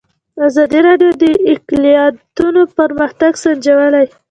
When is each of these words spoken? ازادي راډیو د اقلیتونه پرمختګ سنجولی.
ازادي 0.47 0.79
راډیو 0.87 1.11
د 1.21 1.23
اقلیتونه 1.53 2.61
پرمختګ 2.79 3.31
سنجولی. 3.43 4.05